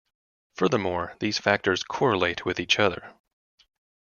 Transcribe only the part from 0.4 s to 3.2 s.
Furthermore, these factors correlate with each other.